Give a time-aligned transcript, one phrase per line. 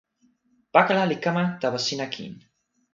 [0.73, 2.33] pakala li kama tawa sina kin.